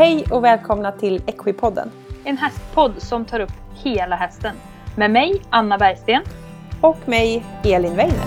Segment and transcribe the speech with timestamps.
[0.00, 1.90] Hej och välkomna till Equipodden.
[2.24, 3.52] En hästpodd som tar upp
[3.84, 4.56] hela hästen.
[4.96, 6.22] Med mig, Anna Bergsten.
[6.80, 8.26] Och mig, Elin Weiner.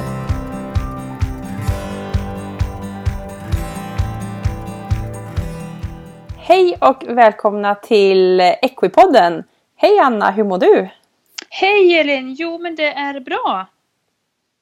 [6.37, 9.43] Hej och välkomna till Equipodden.
[9.75, 10.89] Hej Anna, hur mår du?
[11.49, 12.33] Hej Elin!
[12.33, 13.65] Jo men det är bra.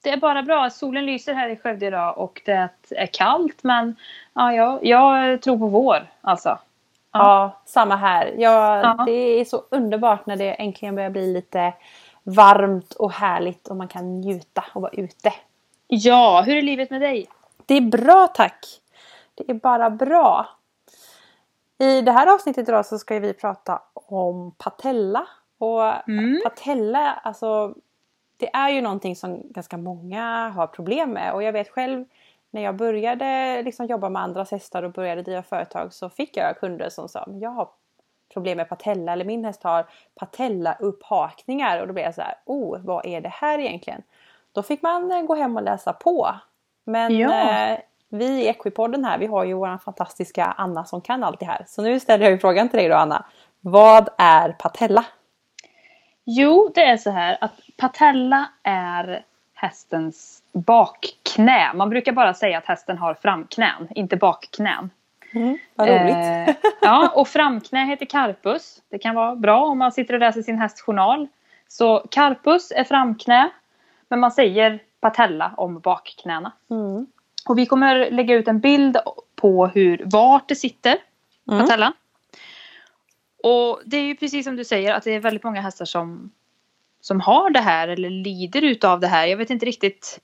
[0.04, 0.70] Det är bara bra.
[0.70, 3.96] Solen lyser här i Skövde idag och det är kallt men
[4.34, 6.60] ja, jag, jag tror på vår alltså.
[7.12, 8.34] Ja, samma här.
[8.38, 9.04] Jag, Ja.
[9.06, 11.74] Det är så underbart när det äntligen börjar bli lite
[12.24, 15.34] varmt och härligt och man kan njuta och vara ute.
[15.88, 17.28] Ja, hur är livet med dig?
[17.66, 18.66] Det är bra tack.
[19.36, 20.48] Det är bara bra.
[21.78, 25.28] I det här avsnittet idag så ska vi prata om patella.
[25.58, 26.42] Och Mm.
[26.44, 27.74] patella, alltså
[28.38, 31.34] det är ju någonting som ganska många har problem med.
[31.34, 32.06] Och jag vet själv
[32.52, 36.60] när jag började liksom jobba med andras hästar och började driva företag så fick jag
[36.60, 37.70] kunder som sa "Men jag har
[38.34, 39.86] problem med patella eller min häst har
[40.16, 44.02] patella-upphakningar och då blev jag så här, oh vad är det här egentligen?
[44.52, 46.36] Då fick man eh, gå hem och läsa på.
[46.84, 47.52] Men Ja.
[47.52, 51.46] eh, vi i Equipodden här, vi har ju våran fantastiska Anna som kan allt det
[51.46, 51.66] här.
[51.68, 53.26] Så nu ställer jag frågan till dig då Anna.
[53.60, 55.06] Vad är patella?
[56.24, 60.44] Jo, det är så här att patella är hästens
[61.32, 61.74] bakknä.
[61.74, 64.90] Man brukar bara säga att hästen har framknän, inte bakknän.
[65.76, 66.16] Vad roligt.
[66.16, 68.82] Eh, ja, och framknä heter carpus.
[68.90, 71.28] Det kan vara bra om man sitter och läser sin hästjournal.
[71.68, 73.50] Så carpus är framknä,
[74.10, 76.52] men man säger patella om bakknäna.
[76.70, 77.08] Mm.
[77.48, 78.98] Och vi kommer lägga ut en bild
[79.36, 80.98] på hur, vart det sitter,
[81.52, 81.94] Mm.
[83.44, 86.32] Och det är ju precis som du säger att det är väldigt många hästar som,
[87.02, 89.26] som har det här eller lider utav det här.
[89.28, 90.20] Jag vet inte riktigt.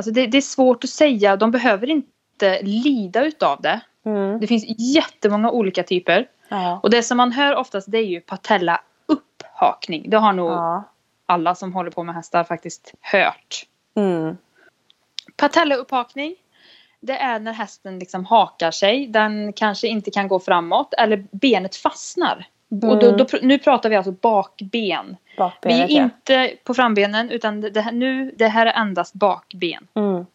[0.00, 1.36] Alltså det, det är svårt att säga.
[1.36, 3.80] De behöver inte lida utav det.
[4.06, 4.40] Mm.
[4.40, 6.28] Det finns jättemånga olika typer.
[6.48, 6.80] Ja.
[6.82, 10.10] Och det som man hör oftast det är ju patella upphakning.
[10.10, 10.84] Det har nog Ja.
[11.26, 13.66] alla som håller på med hästar faktiskt hört.
[13.96, 14.36] Mm.
[15.36, 16.34] Patella upphakning.
[17.00, 19.06] Det är när hästen liksom hakar sig.
[19.06, 22.46] Den kanske inte kan gå framåt eller benet fastnar.
[22.70, 23.16] Och då, Mm.
[23.16, 24.70] då, pr- nu pratar vi alltså bakben.
[24.72, 26.02] Vi är Bakbenet ja.
[26.02, 29.86] inte på frambenen utan det, här, nu, det här är endast bakben.
[29.94, 30.26] Mm.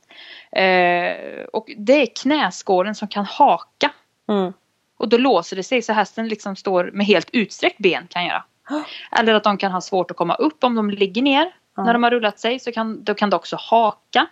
[0.51, 3.91] Eh, och det är knäskålen som kan haka.
[4.29, 4.53] Mm.
[4.97, 8.43] Och då låser det sig så hästen liksom står med helt utsträckt ben kan göra.
[9.19, 11.51] Eller att de kan ha svårt att komma upp om de ligger ner.
[11.77, 14.27] När de har rullat sig så kan, då kan de också haka.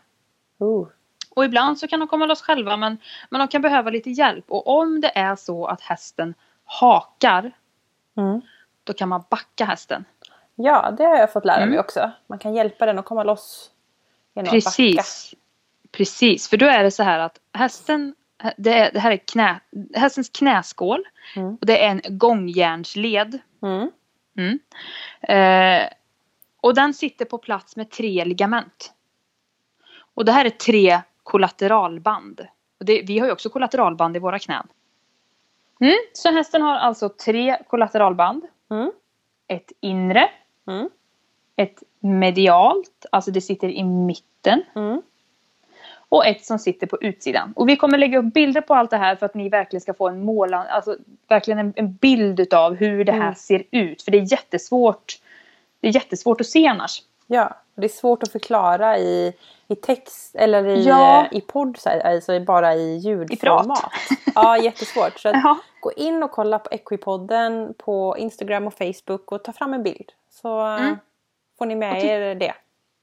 [0.59, 0.88] Oh.
[1.30, 2.97] Och ibland så kan de komma loss själva men,
[3.30, 4.46] men de kan behöva lite hjälp.
[4.47, 6.34] Och om det är så att hästen
[6.66, 7.52] hakar
[8.18, 8.41] Mm.
[8.84, 10.06] då kan man backa hästen.
[10.56, 11.79] Ja, det har jag fått lära mig Mm.
[11.79, 12.12] också.
[12.28, 13.72] Man kan hjälpa den att komma loss
[14.34, 14.75] genom att backa.
[14.78, 15.34] Precis.
[15.91, 18.16] Precis, för då är det så här att hästen
[18.57, 19.59] det, är, det här är knä,
[19.94, 21.03] hästens knäskål.
[21.35, 21.57] Mm.
[21.62, 23.40] Och det är en gångjärnsled.
[23.62, 23.91] Mm.
[24.38, 24.59] Mm.
[25.22, 25.90] Eh,
[26.62, 28.94] och den sitter på plats med tre ligament.
[30.13, 32.47] Och det här är tre kollateralband.
[32.79, 34.68] Det, vi har ju också kollateralband i våra knän.
[35.83, 35.95] Mm.
[36.13, 38.44] Så hästen har alltså tre kollateralband.
[38.71, 38.91] Mm.
[39.47, 40.29] Ett inre,
[40.67, 40.89] Mm.
[41.55, 44.61] ett medialt, alltså det sitter i mitten.
[44.75, 45.01] Mm.
[46.09, 47.53] Och ett som sitter på utsidan.
[47.55, 49.93] Och vi kommer lägga upp bilder på allt det här för att ni verkligen ska
[49.93, 53.35] få en målan, alltså verkligen en, en bild utav hur det här Mm.
[53.35, 54.01] ser ut.
[54.01, 55.19] För det är jättesvårt.
[55.79, 57.01] Det är jättesvårt att se annars.
[57.28, 59.34] Ja, det är svårt att förklara i,
[59.67, 61.25] i text eller i, Ja.
[61.31, 63.91] i podd, så här, alltså bara i ljudformat.
[64.35, 65.19] Ja, jättesvårt.
[65.19, 65.57] Så Ja.
[65.81, 70.11] gå in och kolla på Equipodden på Instagram och Facebook och ta fram en bild.
[70.29, 70.97] Så Mm.
[71.57, 72.53] får ni med er det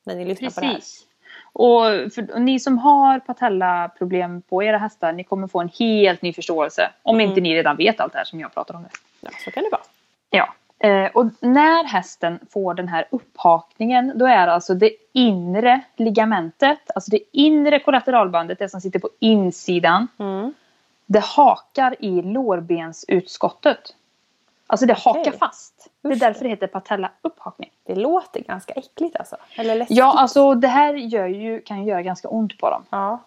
[0.04, 0.74] när ni lyssnar på det här.
[0.74, 1.06] Precis.
[1.52, 1.82] Och,
[2.14, 6.32] för, och ni som har patellaproblem på era hästar, ni kommer få en helt ny
[6.32, 6.90] förståelse.
[7.02, 7.28] Om Mm.
[7.28, 8.88] inte ni redan vet allt det här som jag pratar om nu.
[9.20, 9.82] Ja, så kan det vara.
[10.30, 10.54] Ja.
[10.82, 16.78] Eh, och när hästen får den här upphakningen då är det alltså det inre ligamentet,
[16.94, 20.54] alltså det inre kollateralbandet, det som sitter på insidan, Mm.
[21.06, 23.94] det hakar i lårbensutskottet.
[24.66, 25.32] Alltså det hakar Okej.
[25.38, 25.88] fast.
[26.02, 27.70] Det är därför det heter patella upphakning.
[27.84, 29.36] Det låter ganska äckligt alltså.
[29.56, 29.96] Eller läskigt.
[29.96, 32.82] Ja, alltså det här gör ju, kan ju göra ganska ont på dem.
[32.90, 33.18] Ja.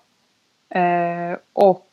[0.79, 1.87] Eh, och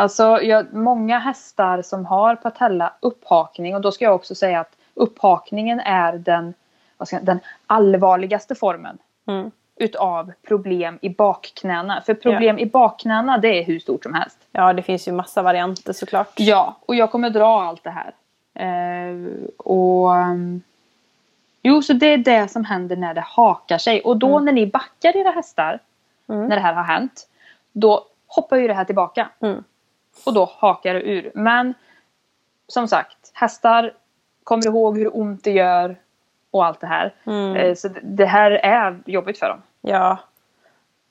[0.00, 4.76] Alltså jag, många hästar som har patella upphakning och då ska jag också säga att
[4.94, 6.54] upphakningen är den,
[7.10, 9.50] jag, den allvarligaste formen Mm.
[9.76, 12.02] utav problem i bakknäna.
[12.06, 14.38] För problem i bakknäna det är hur stort som helst.
[14.52, 16.32] ja, det finns ju massa varianter såklart.
[16.36, 18.12] Ja, och jag kommer dra allt det här.
[18.54, 19.16] Eh,
[19.56, 20.62] och ehm,
[21.62, 24.00] Jo, så det är det som händer när det hakar sig.
[24.00, 24.44] Och då Mm.
[24.44, 25.78] när ni backar era hästar,
[26.28, 26.46] Mm.
[26.46, 27.28] när det här har hänt,
[27.72, 29.28] då hoppar ju det här tillbaka.
[29.40, 29.64] Mm.
[30.26, 31.30] Och då hakar det ur.
[31.34, 31.74] Men
[32.66, 33.94] som sagt, hästar
[34.44, 35.96] kommer ihåg hur ont det gör
[36.50, 37.14] och allt det här.
[37.24, 37.56] Mm.
[37.56, 39.62] Eh, Så det- det här är jobbigt för dem.
[39.80, 40.18] Ja.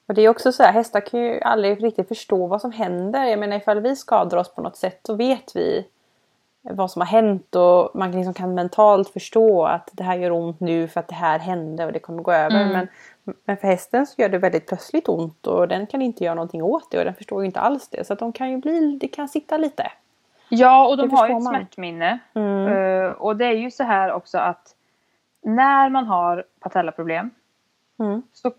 [0.07, 3.25] Och det är också så här, hästar kan ju aldrig riktigt förstå vad som händer.
[3.25, 5.87] Jag menar ifall vi skadar oss på något sätt så vet vi
[6.61, 10.59] vad som har hänt och man liksom kan mentalt förstå att det här gör ont
[10.59, 12.61] nu för att det här hände och det kommer gå över.
[12.61, 12.73] Mm.
[12.73, 12.87] Men,
[13.45, 16.63] men för hästen så gör det väldigt plötsligt ont och den kan inte göra någonting
[16.63, 18.07] åt det och den förstår ju inte alls det.
[18.07, 19.91] Så att de kan ju bli, det kan sitta lite.
[20.49, 21.53] Ja, och de har ju ett man.
[21.55, 22.19] smärtminne.
[22.33, 22.67] Mm.
[22.67, 24.75] Eh, och det är ju så här också att
[25.41, 27.29] när man har patellaproblem
[27.99, 28.21] Mm.
[28.33, 28.51] så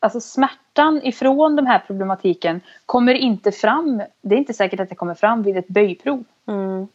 [0.00, 4.02] alltså smärtan ifrån den här problematiken kommer inte fram.
[4.20, 6.24] Det är inte säkert att det kommer fram vid ett böjprov.
[6.46, 6.88] Mm.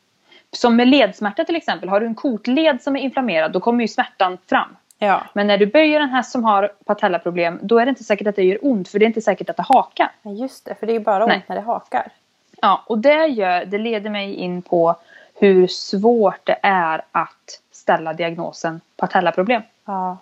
[0.52, 1.90] Som med ledsmärta till exempel.
[1.90, 4.76] Har du en kotled som är inflammerad då kommer ju smärtan fram.
[5.00, 5.24] Ja.
[5.34, 8.36] Men när du böjer en häst som har patellaproblem då är det inte säkert att
[8.36, 10.12] det gör ont för det är inte säkert att det hakar.
[10.24, 11.44] Just det, för det är ju bara ont Nej.
[11.48, 12.12] när det hakar.
[12.62, 14.96] Ja, och det, gör, det leder mig in på
[15.34, 19.62] hur svårt det är att ställa diagnosen patellaproblem.
[19.86, 20.18] Ja.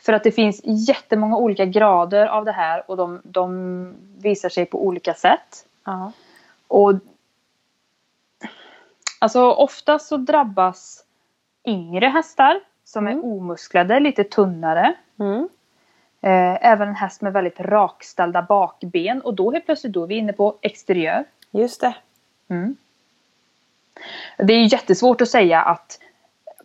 [0.00, 4.66] För att det finns jättemånga olika grader av det här och de, de visar sig
[4.66, 5.66] på olika sätt.
[5.84, 6.12] Ja.
[6.68, 6.92] Och
[9.18, 11.04] Alltså ofta så drabbas
[11.64, 12.60] yngre hästar
[12.94, 13.18] som Mm.
[13.18, 14.94] är omusklade, lite tunnare.
[15.18, 15.48] Mm.
[16.20, 20.14] Eh, även en häst med väldigt rakställda bakben och då helt plötsligt då är vi
[20.14, 21.24] inne på exteriör.
[21.50, 21.94] Just det.
[22.48, 22.76] Mm.
[24.38, 25.98] Det är ju jättesvårt att säga att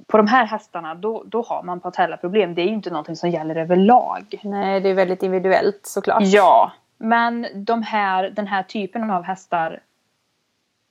[0.07, 2.55] på de här hästarna då, då har man patellaproblem.
[2.55, 4.39] Det är ju inte någonting som gäller överlag.
[4.43, 6.23] Nej, det är väldigt individuellt såklart.
[6.25, 9.79] Ja, men de här, den här typen av hästar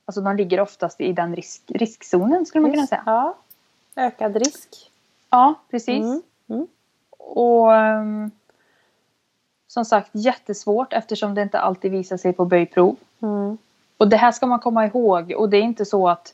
[0.09, 3.03] Alltså de ligger oftast i den risk, riskzonen skulle man kunna säga.
[3.05, 3.35] Ja.
[3.95, 4.88] Ökad risk.
[5.29, 6.03] Ja, precis.
[6.03, 6.21] Mm.
[6.49, 6.67] Mm.
[7.17, 8.31] Och ehm,
[9.67, 12.95] som sagt jättesvårt eftersom det inte alltid visar sig på böjprov.
[13.21, 13.57] Mm.
[13.97, 16.33] Och det här ska man komma ihåg och det är inte så att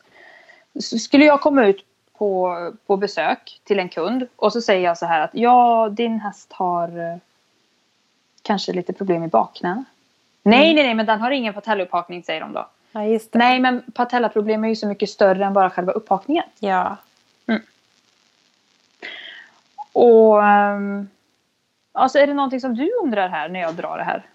[0.82, 1.86] skulle jag komma ut
[2.18, 2.56] på,
[2.86, 6.54] på besök till en kund och så säger jag så här att ja din häst
[6.54, 7.18] har eh,
[8.42, 9.84] kanske lite problem i bakknäna.
[10.44, 12.68] Nej, nej, nej, men den har ingen patellaupphakning säger de då.
[12.92, 13.20] Ja.
[13.32, 16.44] Nej, men patellaproblem är ju så mycket större än bara själva upphakningen.
[16.60, 16.98] Ja.
[19.96, 21.10] Och um,
[21.92, 24.26] alltså är det någonting som du undrar här när jag drar det här?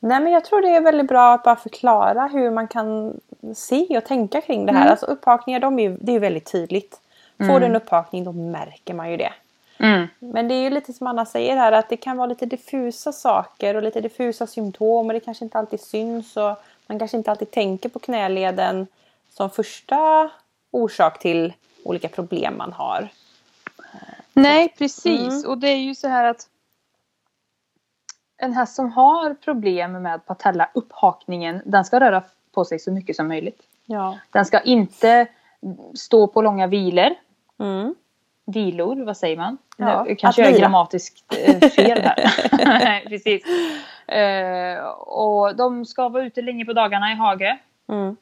[0.00, 3.20] Nej men jag tror det är väldigt bra att bara förklara hur man kan
[3.54, 4.80] se och tänka kring det här.
[4.80, 4.90] Mm.
[4.90, 7.00] Alltså upphakningar de är det är väldigt tydligt.
[7.36, 7.60] Får Mm.
[7.60, 9.32] du en upphakning då märker man ju det.
[9.78, 10.06] Mm.
[10.18, 13.12] Men det är ju lite som Anna säger här att det kan vara lite diffusa
[13.12, 16.54] saker och lite diffusa symptom och det kanske inte alltid syns och
[16.86, 18.86] man kanske inte alltid tänker på knäleden
[19.30, 20.30] som första
[20.70, 21.52] orsak till
[21.84, 23.08] olika problem man har.
[24.36, 25.44] Nej, precis.
[25.44, 25.50] Mm.
[25.50, 26.48] Och det är ju så här att
[28.36, 32.22] en häst som har problem med patellaupphakningen, den ska röra
[32.54, 33.62] på sig så mycket som möjligt.
[33.86, 34.18] Ja.
[34.30, 35.26] Den ska inte
[35.94, 37.10] stå på långa vilor.
[37.58, 37.94] Mm.
[38.46, 39.58] Vilor, vad säger man?
[39.76, 43.04] Ja, nu kanske jag är grammatiskt eh, fel här.
[43.08, 43.44] Precis.
[44.08, 47.58] Eh, och de ska vara ute länge på dagarna i hage.
[47.88, 48.16] Mm.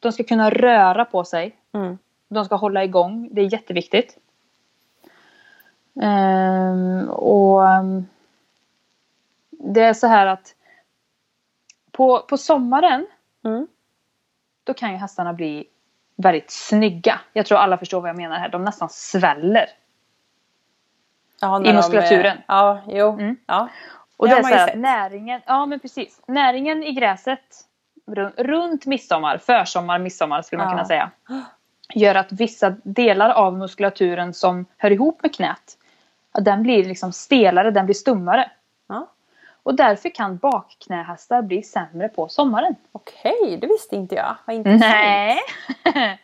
[0.00, 1.56] De ska kunna röra på sig.
[1.72, 1.98] Mm.
[2.28, 3.28] De ska hålla igång.
[3.32, 4.18] Det är jätteviktigt.
[6.02, 8.06] Ehm, och ehm,
[9.50, 10.54] Det är så här att
[11.92, 13.06] på, på sommaren
[13.44, 13.66] Mm.
[14.64, 15.64] då kan ju hästarna bli
[16.16, 17.20] väldigt snygga.
[17.32, 18.48] Jag tror alla förstår vad jag menar här.
[18.48, 19.66] De nästan sväller.
[21.40, 22.36] Ja, I muskulaturen.
[22.36, 23.12] eh, Ja, jo.
[23.12, 23.36] Mm.
[23.46, 23.68] Ja.
[24.16, 26.20] Och Det det, är så här att näringen, ja men precis.
[26.26, 27.40] Näringen i gräset
[28.36, 30.72] runt, midsommar, försommar, midsommar skulle man Ja.
[30.72, 31.10] kunna säga.
[31.94, 35.78] Gör att vissa delar av muskulaturen som hör ihop med knät,
[36.42, 38.50] den blir liksom stelare, den blir stummare.
[38.88, 39.06] Ja.
[39.62, 42.74] Och därför kan bakknähästar bli sämre på sommaren.
[42.92, 44.36] Okej, det visste inte jag.
[44.44, 44.80] Vad intressant.
[44.92, 45.38] Nej.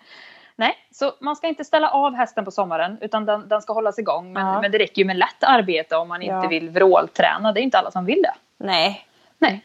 [0.57, 3.99] Nej, så man ska inte ställa av hästen på sommaren utan den, den ska hållas
[3.99, 4.33] igång.
[4.33, 4.61] Men, Ja.
[4.61, 6.49] men det räcker ju med lätt arbete om man inte Ja.
[6.49, 7.52] vill vrålträna.
[7.52, 8.35] Det är inte alla som vill det.
[8.64, 9.07] Nej.
[9.38, 9.64] Nej.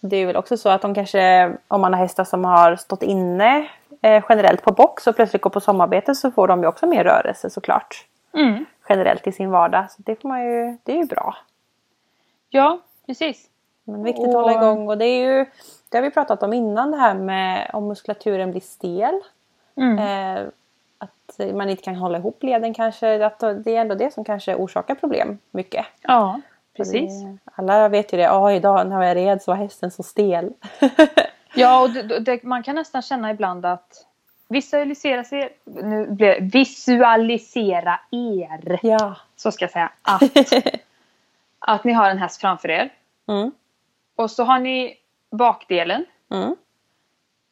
[0.00, 3.02] Det är väl också så att de kanske, om man har hästar som har stått
[3.02, 3.68] inne
[4.02, 7.04] eh, generellt på box och plötsligt går på sommarbete så får de ju också mer
[7.04, 8.04] rörelse såklart.
[8.34, 8.66] Mm.
[8.88, 9.90] Generellt i sin vardag.
[9.90, 11.36] Så det får man ju, det är ju bra.
[12.48, 13.46] Ja, precis.
[13.84, 15.46] Men viktigt att hålla igång och det är ju,
[15.88, 19.20] det har vi pratat om innan det här med om muskulaturen blir stel.
[19.76, 19.98] Mm.
[19.98, 20.48] Eh,
[20.98, 23.26] att man inte kan hålla ihop leden kanske.
[23.26, 25.86] Att det är ändå det som kanske orsakar problem mycket.
[26.02, 26.40] Ja,
[26.76, 27.22] precis.
[27.22, 28.22] Det, alla vet ju det.
[28.22, 30.52] Ja, idag när jag red så var hästen så stel.
[31.56, 34.06] Ja, och det, det, man kan nästan känna ibland att
[34.48, 39.16] visualisera sig, nu blir det, visualisera er, ja.
[39.36, 40.22] så ska jag säga, att,
[41.58, 42.92] att ni har en häst framför er
[43.28, 43.52] Mm.
[44.16, 44.96] och så har ni
[45.30, 46.56] bakdelen Mm.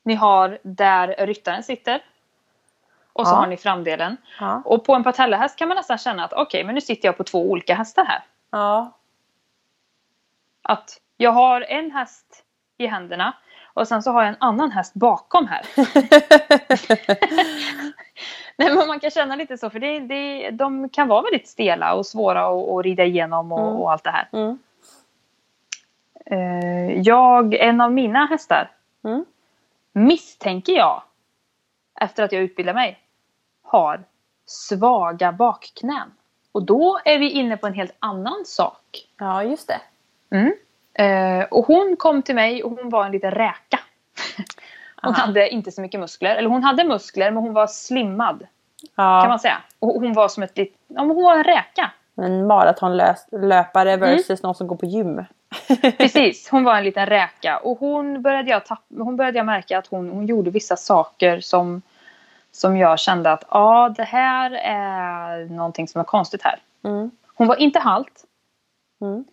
[0.03, 2.03] Ni har där ryttaren sitter.
[3.13, 3.37] Och så Ja.
[3.37, 4.17] har ni framdelen.
[4.41, 4.63] Ja.
[4.65, 7.25] Och på en patellahäst kan man nästan känna att okej, men nu sitter jag på
[7.25, 8.23] två olika hästar här.
[8.51, 8.93] Ja.
[10.63, 12.45] Att jag har en häst
[12.79, 13.33] i händerna
[13.75, 15.63] och sen så har jag en annan häst bakom här.
[18.57, 21.95] Nej, men man kan känna lite så för det, det, de kan vara väldigt stela
[21.95, 23.77] och svåra att, att rida igenom och, Mm.
[23.81, 24.29] och allt det här.
[24.33, 24.59] Mm.
[26.27, 28.71] Eh, jag, en av mina hästar
[29.05, 29.25] Mm.
[29.93, 31.03] misstänker jag
[32.01, 32.99] efter att jag utbildar mig
[33.63, 34.05] har
[34.47, 36.13] svaga bakknän.
[36.53, 39.09] Och då är vi inne på en helt annan sak.
[39.19, 39.81] Ja, just det.
[40.37, 40.55] Mm.
[40.95, 43.81] Eh, och hon kom till mig och hon var en liten räka.
[45.03, 45.27] Hon Aha.
[45.27, 46.37] hade inte så mycket muskler.
[46.37, 48.47] Eller hon hade muskler men hon var slimmad
[48.97, 49.21] Ja.
[49.23, 49.57] kan man säga.
[49.79, 50.77] Och hon var som ett litet...
[50.87, 51.91] Ja, hon var en räka.
[52.17, 55.25] En maratonlöpare versus någon som går på gym.
[55.99, 57.59] Precis, hon var en liten räka.
[57.59, 61.41] Och hon började jag, tapp, hon började jag märka att hon, hon gjorde vissa saker
[61.41, 61.83] som,
[62.53, 66.59] som jag kände att ja, det här är någonting som är konstigt här.
[66.85, 67.11] Mm.
[67.35, 68.25] Hon var inte halt.
[69.01, 69.25] Mm.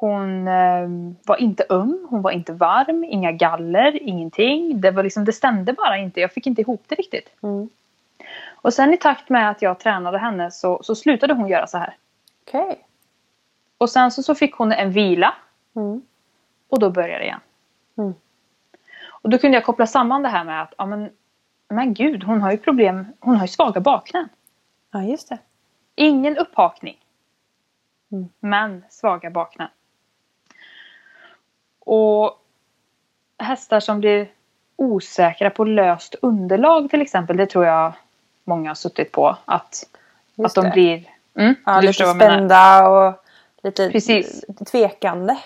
[0.00, 0.88] Hon eh,
[1.26, 4.80] var inte öm, hon var inte varm, inga galler, ingenting.
[4.80, 7.28] Det, var liksom, det stämde bara inte, jag fick inte ihop det riktigt.
[7.42, 7.68] Mm.
[8.54, 11.78] Och sen i takt med att jag tränade henne så, så slutade hon göra så
[11.78, 11.96] här.
[12.46, 12.78] Okej.
[13.78, 15.34] Och sen så, så fick hon en vila
[15.76, 16.02] Mm.
[16.68, 17.40] och då började det igen.
[17.98, 18.14] Mm.
[19.08, 21.10] Och då kunde jag koppla samman det här med att ja, men,
[21.68, 24.28] men gud, hon har ju problem, hon har ju svaga bakknän.
[24.90, 25.38] Ja, just det.
[25.94, 26.96] Ingen upphakning.
[28.12, 28.28] Mm.
[28.40, 29.68] Men svaga bakknän.
[31.90, 32.38] Och
[33.38, 34.28] hästar som blir
[34.76, 37.36] osäkra på löst underlag till exempel.
[37.36, 37.92] Det tror jag
[38.44, 39.36] många har suttit på.
[39.44, 39.84] Att,
[40.34, 40.72] Just att de det.
[40.72, 41.04] blir...
[41.34, 43.24] Mm, ja, lite spända och
[43.62, 44.44] lite Precis.
[44.70, 45.36] tvekande.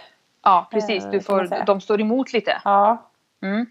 [0.42, 1.04] Ja, precis.
[1.04, 2.60] Eh, Du man får, de står emot lite.
[2.64, 2.98] Ja,
[3.42, 3.66] Mm.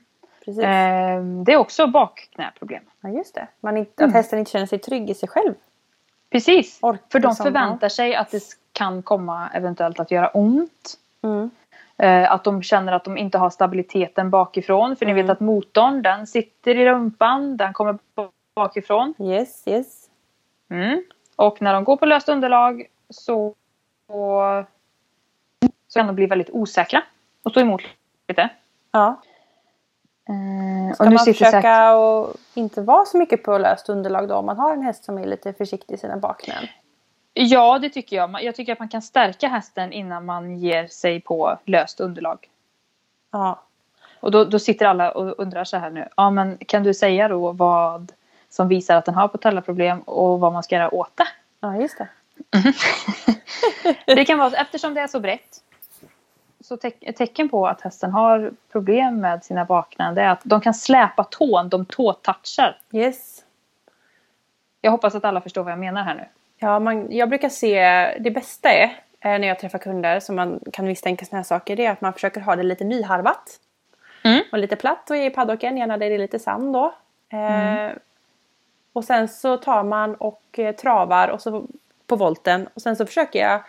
[0.46, 0.64] precis.
[0.64, 2.84] Eh, det är också bakknäproblem.
[3.02, 3.48] Ja, just det.
[3.60, 4.10] Man inte, Mm.
[4.10, 5.54] Att hästen inte känner sig trygg i sig själv.
[6.30, 6.80] Precis.
[6.82, 10.98] Ork, För de liksom, förväntar sig att det kan komma eventuellt att göra ont.
[11.24, 11.50] Mm.
[12.02, 14.96] Eh, att de känner att de inte har stabiliteten bakifrån.
[14.96, 15.26] För ni Mm.
[15.26, 17.58] vet att motorn den sitter i rumpan.
[17.58, 17.98] Den kommer
[18.56, 19.14] bakifrån.
[19.20, 20.10] Yes, yes.
[20.70, 21.04] Mm.
[21.36, 23.56] Och när de går på löst underlag så,
[24.08, 24.66] så,
[25.88, 27.04] så kan de bli väldigt osäkra.
[27.44, 27.82] Och stå emot
[28.28, 28.50] lite.
[28.92, 29.22] Ja.
[30.30, 34.46] Eh, Ska man försöka säkert, att inte vara så mycket på löst underlag då om
[34.46, 36.64] man har en häst som är lite försiktig i sina bakknän?
[37.34, 38.44] Ja, det tycker jag.
[38.44, 42.50] Jag tycker att man kan stärka hästen innan man ger sig på löst underlag.
[43.32, 43.62] Ja.
[44.20, 46.08] Och då, då sitter alla och undrar så här nu.
[46.18, 48.12] Ja, men kan du säga då vad
[48.50, 51.28] som visar att den har patellaproblem och vad man ska göra åt det?
[51.62, 52.08] ja, just det.
[54.16, 55.64] Det kan vara, eftersom det är så brett.
[56.60, 60.62] Så te- tecken på att hästen har problem med sina bakknän det är att de
[60.62, 62.78] kan släpa tån, de tåtouchar.
[62.92, 63.46] Yes.
[64.82, 66.26] Jag hoppas att alla förstår vad jag menar här nu.
[66.64, 67.82] Ja, man, jag brukar se,
[68.20, 68.84] det bästa är
[69.20, 72.02] eh, när jag träffar kunder som man kan misstänka såna här saker, det är att
[72.02, 73.60] man försöker ha det lite nyharvat.
[74.24, 74.44] Mm.
[74.52, 76.94] Och lite platt och i paddocken, gärna där det är lite sand då.
[77.30, 77.92] Eh,
[78.94, 81.66] Och sen så tar man och eh, travar och så
[82.08, 83.64] på volten och sen så försöker jag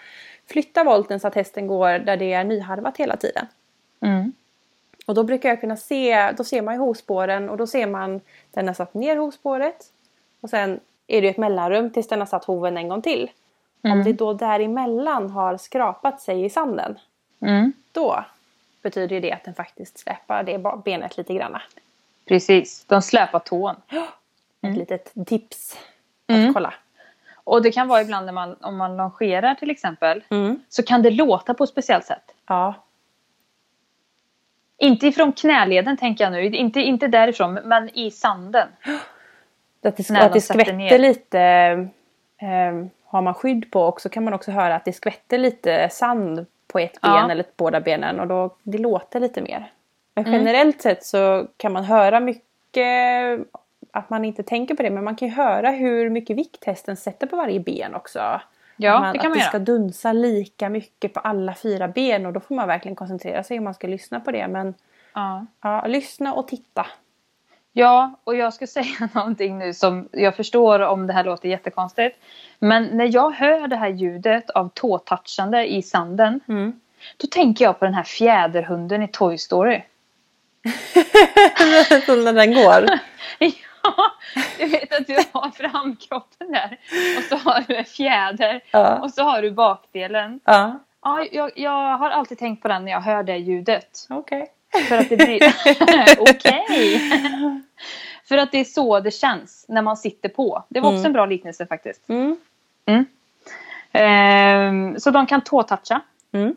[0.47, 3.47] flytta volten så att hästen går där det är nyharvat hela tiden.
[4.01, 4.33] Mm.
[5.07, 8.21] Och då brukar jag kunna se, då ser man ju hovspåren och då ser man
[8.51, 9.87] den har satt ner hovspåret.
[10.41, 10.81] Och sen
[11.12, 13.31] är det ett mellanrum tills den har satt hoven en gång till.
[13.85, 14.04] Om Mm.
[14.04, 16.99] det då däremellan har skrapat sig i sanden.
[17.40, 17.73] Mm.
[17.92, 18.25] Då
[18.83, 21.62] betyder det att den faktiskt släpar det benet lite granna.
[22.28, 23.75] Precis, de släpar tån.
[24.62, 25.76] Ett litet tips
[26.26, 26.54] att Mm.
[26.54, 26.75] kolla.
[27.45, 30.25] Och det kan vara ibland när man, om man longerar till exempel.
[30.28, 30.61] Mm.
[30.69, 32.35] Så kan det låta på ett speciellt sätt.
[32.47, 32.75] Ja,
[34.76, 38.69] Inte ifrån knäleden tänker jag nu, inte, inte därifrån men i sanden.
[39.89, 41.41] att det, att det skvätter lite.
[42.39, 45.89] Eh, har man skydd på och så kan man också höra att det skvätter lite
[45.89, 47.31] sand på ett ben Ja.
[47.31, 49.71] eller båda benen och då det låter lite mer.
[50.15, 50.39] Men Mm.
[50.39, 53.41] generellt sett så kan man höra mycket
[53.91, 56.97] att man inte tänker på det men man kan ju höra hur mycket vikt hästen
[56.97, 58.41] sätter på varje ben också.
[58.77, 59.65] Ja, Att man, det kan att man det ska göra.
[59.65, 63.65] dunsa lika mycket på alla fyra ben och då får man verkligen koncentrera sig om
[63.65, 64.49] man ska lyssna på det.
[64.49, 64.75] Men
[65.15, 65.47] Ja.
[65.62, 66.87] ja, lyssna och titta.
[67.73, 72.19] Ja, och jag ska säga någonting nu som jag förstår om det här låter jättekonstigt.
[72.59, 76.41] Men när jag hör det här ljudet av tåtouchande i sanden.
[77.17, 79.83] Då tänker jag på den här fjäderhunden i Toy Story.
[82.07, 82.87] Så när den går.
[83.85, 84.12] Ja,
[84.59, 86.79] du vet att du har framkroppen där.
[87.19, 88.61] Och så har du en fjäder.
[88.71, 88.99] Ja.
[88.99, 90.41] Och så har du bakdelen.
[90.45, 94.07] Ja, Ja, jag, jag har alltid tänkt på den när jag hör det ljudet.
[94.11, 94.52] okej.
[94.88, 95.43] För att det blir...
[96.21, 97.00] Okej!
[98.29, 100.64] För att det är så det känns när man sitter på.
[100.69, 101.07] Det var också Mm.
[101.07, 102.09] en bra liknelse faktiskt.
[102.09, 102.37] Mm.
[103.93, 106.00] Ehm, så de kan tåtoucha.
[106.33, 106.57] Mm.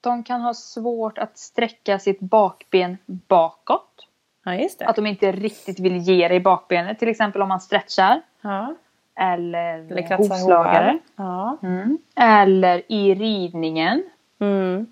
[0.00, 4.06] De kan ha svårt att sträcka sitt bakben bakåt.
[4.44, 4.86] Ja, just det.
[4.86, 6.98] Att de inte riktigt vill ge dig bakbenet.
[6.98, 8.22] Till exempel om man stretchar.
[8.40, 8.74] Ja.
[9.20, 10.98] Eller, Eller hovslagare.
[11.16, 11.58] Ja.
[11.62, 11.98] Mm.
[12.16, 14.02] Eller i ridningen.
[14.40, 14.86] Mm.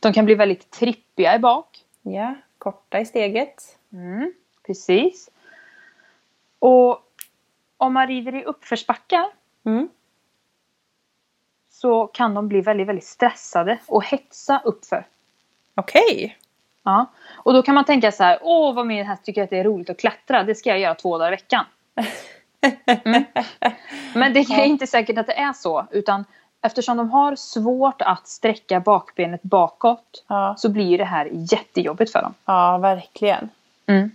[0.00, 1.84] De kan bli väldigt trippiga i bak.
[2.02, 3.78] ja, korta i steget.
[3.92, 4.32] Mm.
[4.66, 5.30] Precis.
[6.58, 7.02] Och
[7.76, 9.26] om man rider i uppförsbackar
[9.64, 9.88] Mm.
[11.70, 15.06] så kan de bli väldigt, väldigt stressade och hetsa uppför.
[15.74, 16.36] Okej.
[16.82, 17.06] Ja.
[17.28, 19.64] Och då kan man tänka så här, åh vad min häst tycker att det är
[19.64, 21.64] roligt att klättra, det ska jag göra två dagar i veckan.
[22.86, 23.24] Mm.
[24.14, 26.24] Men det är inte säkert att det är så, utan
[26.62, 30.54] eftersom de har svårt att sträcka bakbenet bakåt Ja.
[30.58, 32.34] så blir det här jättejobbigt för dem.
[32.44, 33.48] ja, verkligen.
[33.86, 34.10] Mm.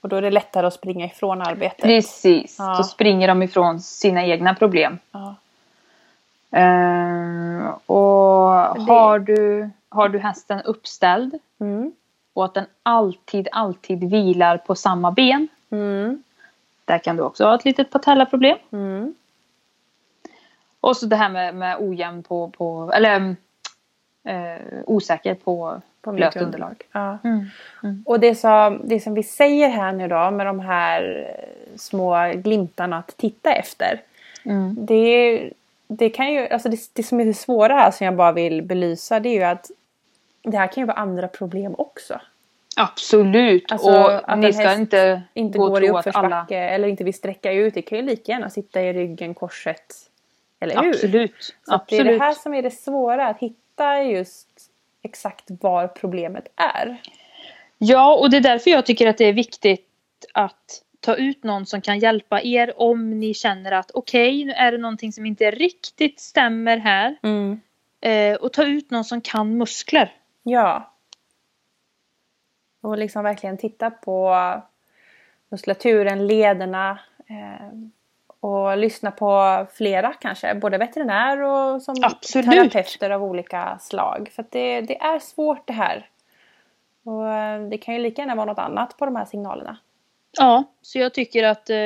[0.00, 1.82] Och då är det lättare att springa ifrån arbetet.
[1.82, 2.74] Precis, Ja.
[2.76, 4.98] så springer de ifrån sina egna problem.
[5.12, 5.34] Ja.
[6.50, 11.92] Ehm, och Det- har, du, har du hästen uppställd Mm.
[12.32, 15.48] och att den alltid, alltid vilar på samma ben.
[15.70, 16.22] Mm.
[16.84, 18.58] Där kan du också ha ett litet patellaproblem.
[18.72, 19.14] Mm.
[20.86, 23.36] Och så det här med, med ojämn på, på eller
[24.24, 26.82] eh, osäker på, På blöt mjukt underlag.
[26.92, 27.18] Ja.
[27.24, 27.46] Mm.
[27.82, 28.02] Mm.
[28.06, 31.30] Och det som, det som vi säger här nu då med de här
[31.76, 34.00] små glimtarna att titta efter.
[34.44, 34.74] Mm.
[34.78, 35.50] Det,
[35.88, 38.62] det kan ju, alltså det, det som är det svåra här som jag bara vill
[38.62, 39.70] belysa det är ju att
[40.42, 42.20] det här kan ju vara andra problem också.
[42.76, 43.72] Absolut.
[43.72, 46.46] Alltså, att och en ni ska inte, Inte gå och tro att alla...
[46.50, 47.74] eller inte vill sträcka ut.
[47.74, 50.10] Det kan ju lika gärna sitta i ryggen, korset.
[50.60, 50.88] Eller hur?
[50.88, 51.56] Absolut.
[51.62, 52.18] Så att det är Absolut.
[52.18, 53.26] det här som är det svåra.
[53.28, 54.70] Att hitta just
[55.02, 56.96] exakt var problemet är.
[57.78, 59.86] Ja, och det är därför jag tycker att det är viktigt
[60.34, 64.72] att ta ut någon som kan hjälpa er om ni känner att okej, nu är
[64.72, 67.16] det någonting som inte riktigt stämmer här.
[68.00, 70.14] Eh, och ta ut någon som kan muskler.
[70.42, 70.92] Ja.
[72.80, 74.36] Och liksom verkligen titta på
[75.48, 76.98] muskulaturen, lederna.
[77.26, 77.72] Eh,
[78.46, 80.54] och lyssna på flera kanske.
[80.54, 82.50] Både veterinär och som Absolut.
[82.50, 84.30] terapeuter av olika slag.
[84.34, 86.08] För att det, det är svårt det här.
[87.04, 89.76] Och eh, det kan ju lika gärna vara något annat på de här signalerna.
[90.38, 91.76] Ja, så jag tycker att eh,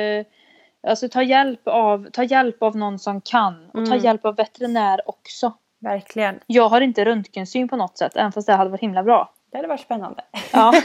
[0.87, 3.65] alltså, ta, hjälp av, ta hjälp av någon som kan.
[3.67, 3.99] Och ta Mm.
[3.99, 5.53] hjälp av veterinär också.
[5.79, 6.39] Verkligen.
[6.47, 9.33] Jag har inte röntgensyn på något sätt, även fast det hade varit himla bra.
[9.51, 10.23] Det hade varit spännande.
[10.53, 10.73] Ja.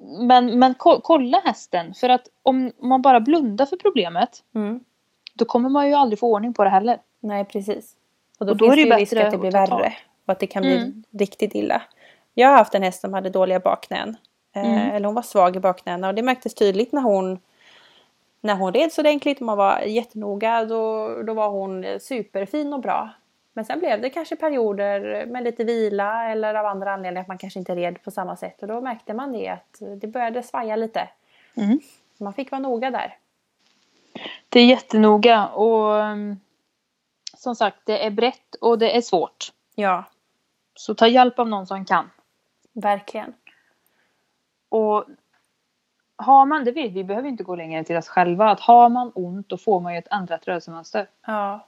[0.00, 4.80] men men ko- kolla hästen, för att om man bara blundar för problemet Mm.
[5.34, 6.98] då kommer man ju aldrig få ordning på det heller.
[7.20, 7.96] Nej, precis.
[8.38, 9.68] Och då, Och då finns det ju risk att det blir tag.
[9.70, 9.92] värre.
[10.26, 11.04] Och att det kan bli Mm.
[11.18, 11.82] riktigt illa.
[12.34, 14.16] Jag har haft en häst som hade dåliga bakknän.
[14.56, 14.90] Eh, Mm.
[14.96, 17.38] Eller hon var svag i bakknäna och det märktes tydligt när hon
[18.42, 22.80] när hon red så ordentligt och man var jättenoga då, då var hon superfin och
[22.80, 23.08] bra.
[23.52, 27.38] Men sen blev det kanske perioder med lite vila eller av andra anledningar att man
[27.38, 30.76] kanske inte red på samma sätt och då märkte man det att det började svaja
[30.76, 31.08] lite.
[31.54, 31.80] Mm.
[32.18, 33.16] Man fick vara noga där.
[34.48, 36.40] Det är jättenoga och um,
[37.36, 39.52] som sagt det är brett och det är svårt.
[39.74, 40.04] Ja,
[40.74, 42.10] Så ta hjälp av någon som kan.
[42.72, 43.34] verkligen.
[44.68, 45.04] Och
[46.16, 48.88] har man, det vet vi, behöver inte gå längre än till oss själva, att har
[48.88, 51.08] man ont då får man ju ett ändrat rörelsemönster.
[51.26, 51.66] Ja.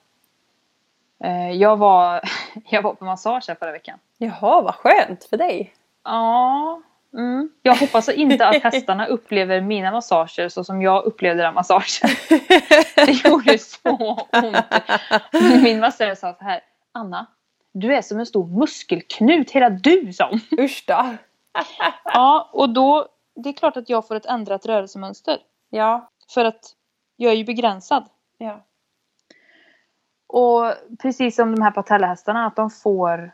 [1.25, 2.21] Eh, Jag var,
[2.69, 3.99] jag var på massage här förra veckan.
[4.19, 5.75] Jaha, vad skönt för dig.
[6.05, 6.83] Ja,
[7.13, 7.51] mm.
[7.63, 12.17] jag hoppas inte att hästarna upplever mina massager så som jag upplevde den massagen.
[12.97, 13.91] Det gjorde så
[14.31, 15.63] ont.
[15.63, 16.61] Min massör sa så här,
[16.93, 17.27] Anna,
[17.73, 20.41] du är som en stor muskelknut, hela du hon.
[20.65, 21.07] Usch då.
[22.05, 25.39] Ja, och då, det är klart att jag får ett ändrat rörelsemönster.
[25.71, 26.75] Ja, För att
[27.17, 28.09] jag är ju begränsad.
[28.39, 28.65] ja.
[30.33, 33.31] Och precis som de här patellahästarna, att de får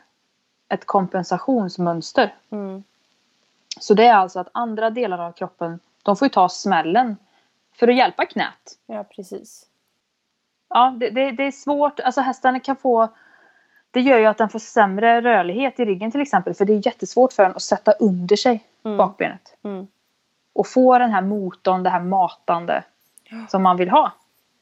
[0.69, 2.35] ett kompensationsmönster.
[2.49, 2.83] Mm.
[3.79, 7.17] Så det är alltså att andra delar av kroppen, de får ju ta smällen
[7.75, 8.77] för att hjälpa knät.
[8.85, 9.65] Ja, precis.
[10.69, 11.99] Ja, det, det, det är svårt.
[11.99, 13.07] Alltså hästarna kan få...
[13.91, 16.53] Det gör ju att den får sämre rörlighet i ryggen till exempel.
[16.53, 18.97] För det är jättesvårt för den att sätta under sig Mm.
[18.97, 19.57] bakbenet.
[19.63, 19.87] Mm.
[20.53, 22.83] Och få den här motorn, det här matande
[23.49, 24.11] som man vill ha.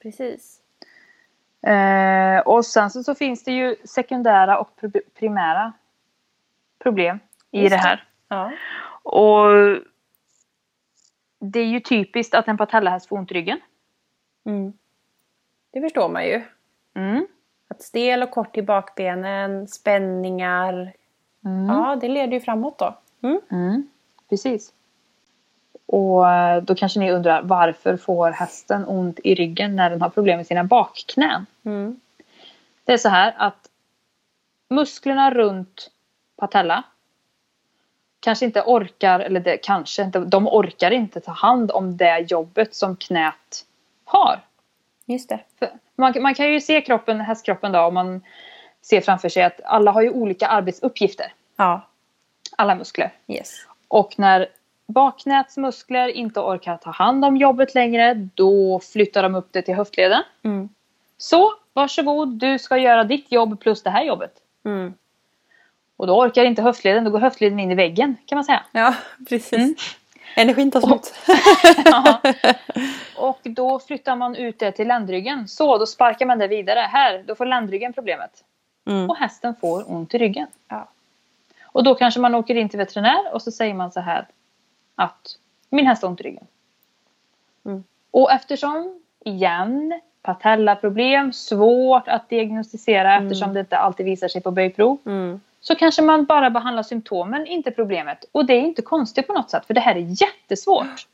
[0.02, 0.57] Precis.
[1.62, 5.74] Eh, och sen så, så finns det ju sekundära och pr- primära
[6.80, 7.20] problem
[7.52, 8.04] i Just det här.
[8.28, 8.52] Ja.
[9.04, 9.48] Och
[11.40, 13.60] det är ju typiskt att en patellahäst får ont i ryggen.
[14.46, 14.74] Mm.
[15.72, 16.44] Det förstår man ju.
[16.96, 17.28] Mm.
[17.68, 20.94] Att stel och kort i bakbenen, spänningar.
[21.46, 21.66] Mm.
[21.66, 22.98] Ja, det leder ju framåt då.
[23.52, 23.90] Mm.
[24.30, 24.74] Precis.
[25.88, 30.10] Och eh, då kanske ni undrar varför får hästen ont i ryggen när den har
[30.10, 31.46] problem med sina bakknän?
[31.66, 32.00] Mm.
[32.84, 33.70] Det är så här att
[34.70, 35.92] musklerna runt
[36.38, 36.84] patella
[38.20, 42.76] kanske inte orkar, eller det kanske inte, de orkar inte ta hand om det jobbet
[42.76, 43.66] som knät
[44.06, 44.40] har.
[45.06, 45.40] Just det.
[45.96, 48.22] Man, man kan ju se kroppen, hästkroppen då, om man
[48.82, 51.34] ser framför sig att alla har ju olika arbetsuppgifter.
[51.56, 51.82] Ja.
[52.58, 53.12] Alla muskler.
[53.28, 53.68] Yes.
[53.88, 54.48] Och när
[54.88, 59.76] baknäts muskler inte orkar ta hand om jobbet längre, då flyttar de upp det till
[59.76, 60.24] höftleden.
[60.44, 60.70] Mm.
[61.18, 64.32] Så, varsågod, du ska göra ditt jobb plus det här jobbet.
[64.66, 64.94] Mm.
[65.98, 68.64] Och då orkar inte höftleden, då går höftleden in i väggen kan man säga.
[68.72, 68.96] Ja,
[69.30, 69.54] precis.
[69.54, 69.76] Mm.
[70.36, 71.14] Energin tar slut.
[71.86, 72.22] Ja.
[73.18, 75.48] och då flyttar man ut det till ländryggen.
[75.48, 76.80] Så, då sparkar man det vidare.
[76.80, 78.44] Här, då får ländryggen problemet.
[78.86, 79.10] Mm.
[79.10, 80.48] Och hästen får ont i ryggen.
[80.68, 80.88] Ja.
[81.64, 84.28] Och då kanske man åker in till veterinär och så säger man så här
[84.98, 85.38] att
[85.70, 86.48] min häst har ont i ryggen.
[87.66, 87.84] Mm.
[88.12, 93.26] Och eftersom, igen, patellaproblem, svårt att diagnostisera Mm.
[93.28, 94.98] eftersom det inte alltid visar sig på böjprov.
[95.06, 95.42] Mm.
[95.62, 98.26] Så kanske man bara behandlar symptomen, inte problemet.
[98.32, 101.08] Och det är inte konstigt på något sätt för det här är jättesvårt.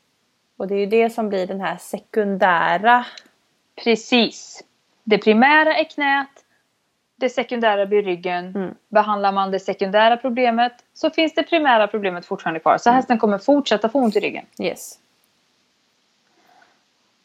[0.56, 3.06] Och det är ju det som blir den här sekundära.
[3.84, 4.64] Precis.
[5.04, 6.43] Det primära är knät.
[7.16, 8.54] Det sekundära blir ryggen.
[8.54, 8.74] Mm.
[8.88, 12.78] Behandlar man det sekundära problemet så finns det primära problemet fortfarande kvar.
[12.78, 14.44] Så hästen kommer fortsätta få ont i ryggen.
[14.58, 14.98] Yes.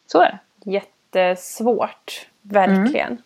[0.07, 0.71] Så är det.
[0.71, 2.27] Jättesvårt.
[2.41, 3.21] Verkligen.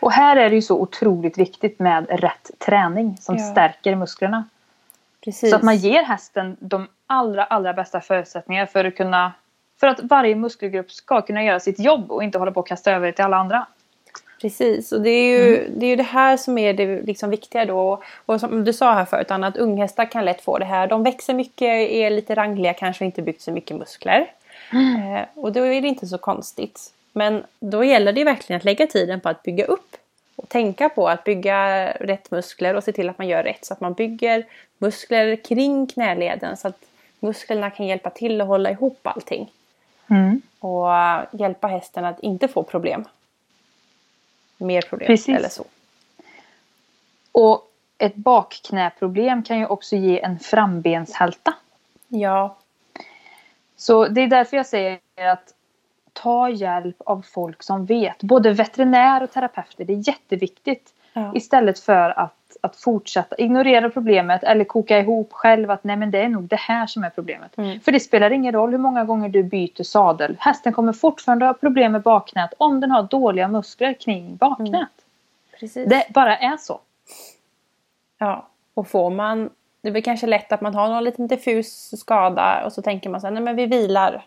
[0.00, 3.50] Och här är det ju så otroligt viktigt med rätt träning som Ja.
[3.50, 4.44] stärker musklerna.
[5.24, 5.50] Precis.
[5.50, 9.32] Så att man ger hästen de allra, allra bästa förutsättningar för att kunna
[9.80, 12.92] för att varje muskelgrupp ska kunna göra sitt jobb och inte hålla på att kasta
[12.92, 13.66] över det till alla andra.
[14.40, 17.64] Precis, och det är ju, det, är ju det här som är det liksom viktiga
[17.64, 18.02] då.
[18.26, 20.86] Och som du sa här förut Anna, att unghästar kan lätt få det här.
[20.86, 24.30] De växer mycket, är lite rangliga, kanske inte byggt så mycket muskler.
[24.72, 26.92] Eh, och då är det inte så konstigt.
[27.12, 29.96] Men då gäller det verkligen att lägga tiden på att bygga upp.
[30.36, 33.64] Och tänka på att bygga rätt muskler och se till att man gör rätt.
[33.64, 34.44] Så att man bygger
[34.78, 36.82] muskler kring knäleden så att
[37.20, 39.50] musklerna kan hjälpa till att hålla ihop allting.
[40.10, 40.42] Mm.
[40.58, 40.88] Och
[41.32, 43.04] hjälpa hästen att inte få problem.
[44.56, 45.36] Mer problem Precis.
[45.36, 45.64] eller så.
[47.32, 51.54] Och ett bakknäproblem kan ju också ge en frambenshälta.
[52.08, 52.56] Ja,
[53.76, 55.54] Så det är därför jag säger att
[56.12, 58.22] ta hjälp av folk som vet.
[58.22, 59.84] Både veterinär och terapeuter.
[59.84, 60.92] Det är jätteviktigt.
[61.12, 61.32] Ja.
[61.34, 66.18] Istället för att, att fortsätta ignorera problemet eller koka ihop själv att nej men det
[66.18, 67.58] är nog det här som är problemet.
[67.58, 67.80] Mm.
[67.80, 70.36] För det spelar ingen roll hur många gånger du byter sadel.
[70.40, 74.68] Hästen kommer fortfarande ha problem med bakknät om den har dåliga muskler kring bakknät.
[74.68, 74.86] Mm.
[75.60, 75.88] precis.
[75.88, 76.80] Det bara är så.
[78.18, 79.50] Ja, och får man...
[79.80, 83.20] Det blir kanske lätt att man har någon liten diffus skada och så tänker man
[83.20, 84.24] så här, nej men vi vilar.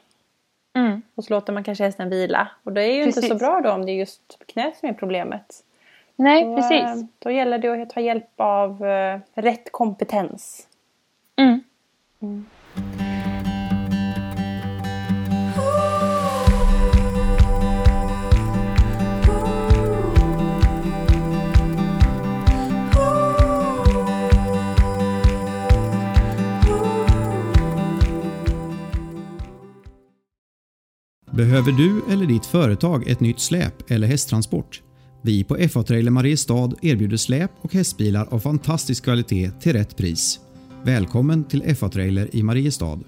[0.74, 1.02] Mm.
[1.15, 2.48] Och så låter man kanske hästen vila.
[2.63, 3.30] Och det är ju inte Precis.
[3.30, 5.63] så bra då om det är just knät som är problemet.
[6.19, 6.71] Nej, Då, precis.
[7.01, 10.67] eh, Då gäller det att ta hjälp av eh, rätt kompetens.
[11.38, 11.63] Mm.
[31.32, 34.82] Behöver du eller ditt företag ett nytt släp eller hästtransport?
[35.21, 40.39] Vi på FA Trailer Mariestad erbjuder släp och hästbilar av fantastisk kvalitet till rätt pris.
[40.84, 42.99] Välkommen till FA Trailer i Mariestad.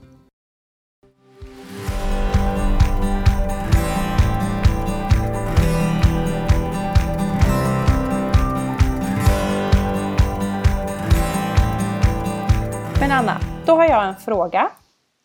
[13.00, 14.72] Men Anna, då har jag en fråga.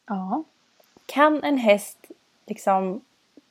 [0.07, 0.45] Ja.
[1.07, 1.99] Kan en häst
[2.47, 3.01] liksom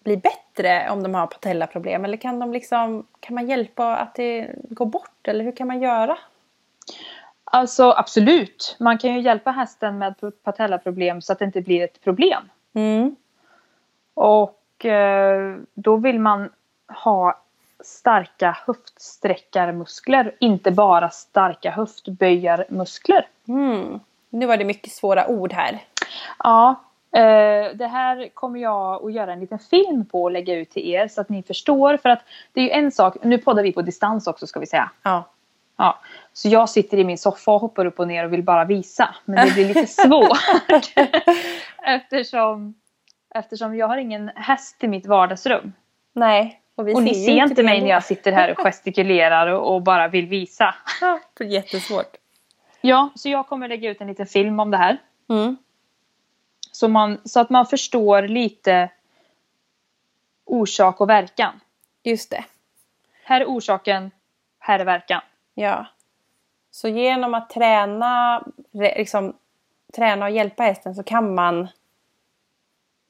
[0.03, 0.44] bli bättre
[0.89, 2.05] om de har patellaproblem?
[2.05, 5.27] Eller kan, de liksom, kan man hjälpa att det går bort?
[5.27, 6.17] Eller hur kan man göra?
[7.43, 8.75] Alltså absolut.
[8.79, 12.49] Man kan ju hjälpa hästen med patellaproblem så att det inte blir ett problem.
[12.73, 13.15] Mm.
[14.13, 16.49] Och eh, då vill man
[17.03, 17.41] ha
[17.83, 20.35] starka höftsträckarmuskler.
[20.39, 23.27] Inte bara starka höftböjarmuskler.
[23.47, 23.99] Mm.
[24.29, 25.83] Nu var det mycket svåra ord här.
[26.43, 26.75] Ja,
[27.73, 31.07] det här kommer jag att göra en liten film på och lägga ut till er
[31.07, 31.97] så att ni förstår.
[31.97, 32.21] För att
[32.53, 34.91] det är ju en sak, nu poddar vi på distans också ska vi säga.
[35.03, 35.23] Ja.
[35.77, 35.99] Ja,
[36.33, 39.15] så jag sitter i min soffa och hoppar upp och ner och vill bara visa.
[39.25, 40.93] Men det blir lite svårt.
[41.83, 42.73] eftersom,
[43.35, 45.73] eftersom jag har ingen häst i mitt vardagsrum.
[46.13, 46.61] Nej.
[46.75, 49.75] Och, vi och ni ser inte det mig när jag sitter här och gestikulerar och,
[49.75, 50.75] och bara vill visa.
[51.01, 52.15] Ja, det är jättesvårt.
[52.81, 54.97] Ja, så jag kommer lägga ut en liten film om det här.
[55.29, 55.57] Mm.
[56.75, 58.89] Så, man, så att man förstår lite
[60.45, 61.59] orsak och verkan.
[62.03, 62.45] Just det.
[63.23, 64.11] Här är orsaken,
[64.59, 65.21] här är verkan.
[65.53, 65.85] Ja.
[66.71, 69.33] Så genom att träna, liksom,
[69.95, 71.67] träna och hjälpa hästen så kan man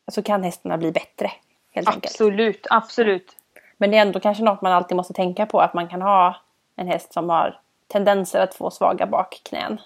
[0.08, 1.32] så kan hästarna bli bättre.
[1.72, 2.06] Helt enkelt.
[2.06, 3.36] Absolut, absolut.
[3.78, 6.36] Men det är ändå kanske något man alltid måste tänka på att man kan ha
[6.76, 9.82] en häst som har tendenser att få svaga bakknän.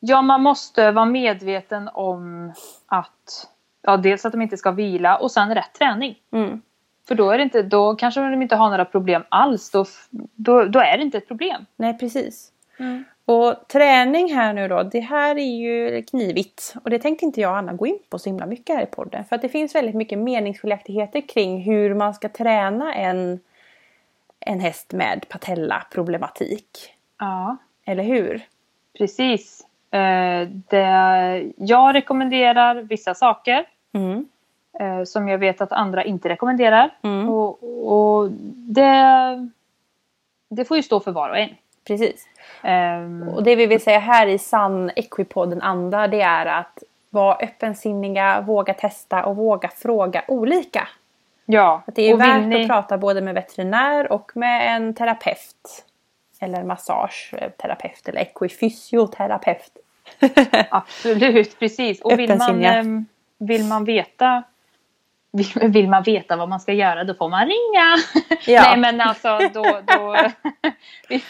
[0.00, 2.52] Ja, man måste vara medveten om
[2.86, 3.48] att
[3.82, 6.18] ja, dels att de inte ska vila och sen rätt träning.
[6.32, 6.62] Mm.
[7.08, 9.70] För då, är det inte, då kanske de inte har några problem alls.
[9.70, 9.84] Då,
[10.34, 11.66] då, då är det inte ett problem.
[11.76, 12.52] Nej precis.
[13.24, 16.74] Och träning här nu då, det här är ju knivigt.
[16.84, 18.86] Och det tänkte inte jag och Anna gå in på så himla mycket här i
[18.86, 19.24] podden.
[19.24, 23.40] För att det finns väldigt mycket meningsskiljaktigheter kring hur man ska träna en,
[24.40, 26.94] en häst med patella-problematik.
[27.18, 28.46] Ja, Eller hur?
[28.98, 29.66] precis.
[29.90, 34.28] Eh, det, jag rekommenderar vissa saker Mm.
[34.80, 36.90] eh, som jag vet att andra inte rekommenderar.
[37.02, 37.28] Mm.
[37.28, 37.58] Och,
[37.92, 39.48] och det,
[40.50, 41.50] det får ju stå för var och en.
[41.86, 42.26] Precis.
[42.62, 48.40] Ehm, Och det vi vill säga här i sann Equipodden-anda det är att vara öppensinniga,
[48.40, 50.88] våga testa och våga fråga olika.
[51.46, 55.84] ja, Att det är värt ni- att prata både med veterinär och med en terapeut.
[56.40, 59.72] Eller massageterapeut eller equifysioterapeut.
[60.70, 62.00] Absolut, precis.
[62.00, 63.06] Och vill man, ehm,
[63.38, 64.42] vill man veta
[65.32, 67.96] vill, vill man veta vad man ska göra då får man ringa.
[68.46, 68.62] Ja.
[68.62, 70.16] Nej men alltså då, då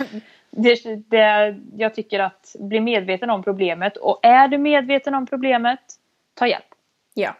[0.50, 5.80] det, det, Jag tycker att bli medveten om problemet och är du medveten om problemet,
[6.34, 6.64] ta hjälp.
[7.14, 7.36] Ja.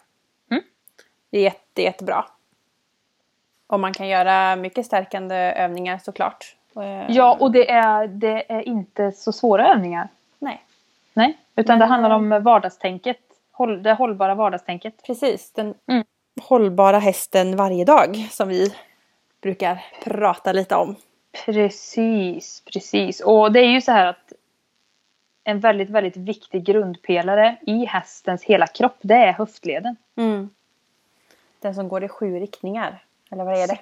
[0.51, 0.63] Mm.
[1.31, 2.25] Det är jätte, jättebra.
[3.67, 6.57] Och man kan göra mycket stärkande övningar såklart.
[6.83, 10.09] Eh, Ja och det är, det är inte så svåra övningar.
[10.39, 10.63] Nej,
[11.15, 13.19] Nej, utan Men- det handlar om vardagstänket.
[13.53, 14.95] Håll, det hållbara vardagstänket.
[15.07, 15.53] precis.
[15.53, 16.05] Den Mm.
[16.43, 18.75] hållbara hästen varje dag som vi
[19.41, 20.97] brukar prata lite om.
[21.45, 23.21] Precis, precis.
[23.21, 24.33] Och det är ju så här att
[25.45, 29.97] en väldigt, väldigt viktig grundpelare i hästens hela kropp, det är höftleden.
[30.17, 30.51] Mm.
[31.61, 33.05] Den som går i sju riktningar.
[33.31, 33.79] Eller vad är det?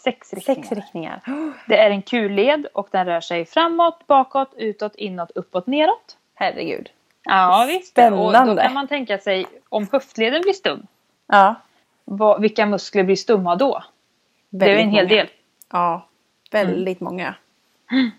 [0.00, 0.62] Sex riktningar.
[0.62, 1.20] Sex riktningar.
[1.68, 6.16] Det är en kulled och den rör sig framåt, bakåt, utåt, inåt, uppåt, neråt.
[6.34, 6.90] Herregud.
[7.22, 7.98] Ja visst.
[7.98, 8.62] Och då Spännande.
[8.62, 10.86] kan man tänka sig, om höftleden blir stum,
[11.26, 11.54] Ja.
[12.04, 13.84] vad, vilka muskler blir stumma då?
[14.50, 15.16] Det är en hel många.
[15.16, 15.28] del.
[15.72, 16.08] Ja.
[16.50, 17.34] Väldigt många.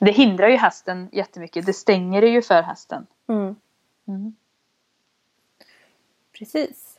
[0.00, 1.66] Det hindrar ju hästen jättemycket.
[1.66, 3.06] Det stänger det ju för hästen.
[3.28, 3.56] Mm.
[4.08, 4.34] Mm.
[6.38, 6.98] Precis.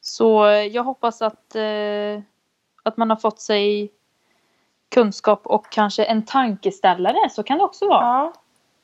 [0.00, 2.20] Så eh, jag hoppas att, eh,
[2.84, 3.90] att man har fått sig
[4.88, 7.30] kunskap och kanske en tankeställare.
[7.30, 8.02] Så kan det också vara.
[8.02, 8.32] Ja.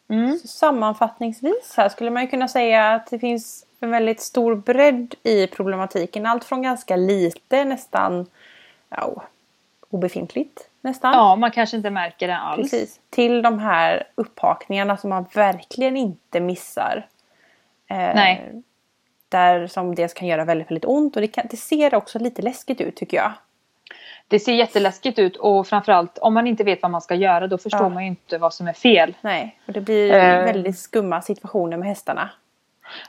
[0.09, 0.39] Mm.
[0.39, 5.47] Sammanfattningsvis här skulle man ju kunna säga att det finns en väldigt stor bredd i
[5.47, 6.27] problematiken.
[6.27, 8.27] Allt från ganska lite, nästan
[8.89, 9.23] ja,
[9.91, 11.13] obefintligt nästan.
[11.13, 12.71] Ja, man kanske inte märker det alls.
[12.71, 13.01] Precis.
[13.11, 17.07] Till de här upphakningarna som man verkligen inte missar.
[17.87, 18.63] Eh, Nej.
[19.29, 22.43] Där som dels kan göra väldigt, väldigt ont och det, kan, det ser också lite
[22.43, 23.33] läskigt ut tycker jag.
[24.31, 27.59] Det ser jätteläskigt ut och framförallt om man inte vet vad man ska göra då
[27.59, 27.89] förstår Ja.
[27.89, 29.15] man ju inte vad som är fel.
[29.21, 30.45] Nej, och det blir Eh.
[30.45, 32.31] väldigt skumma situationer med hästarna.